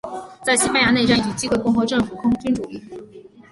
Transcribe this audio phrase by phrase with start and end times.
[0.41, 2.81] 在西班牙内战一举击溃共和政府空军主力。